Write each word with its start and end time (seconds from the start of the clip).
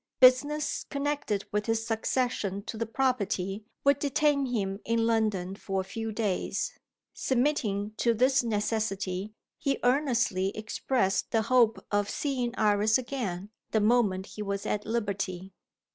Business, 0.19 0.83
connected 0.89 1.45
with 1.51 1.67
his 1.67 1.85
succession 1.85 2.63
to 2.63 2.75
the 2.75 2.87
property, 2.87 3.65
would 3.83 3.99
detain 3.99 4.47
him 4.47 4.79
in 4.83 5.05
London 5.05 5.53
for 5.55 5.81
a 5.81 5.83
few 5.83 6.11
days. 6.11 6.73
Submitting 7.13 7.91
to 7.97 8.15
this 8.15 8.43
necessity, 8.43 9.35
he 9.59 9.77
earnestly 9.83 10.57
expressed 10.57 11.29
the 11.29 11.43
hope 11.43 11.85
of 11.91 12.09
seeing 12.09 12.55
Iris 12.55 12.97
again, 12.97 13.51
the 13.69 13.79
moment 13.79 14.25
he 14.25 14.41
was 14.41 14.65
at 14.65 14.87
liberty. 14.87 15.53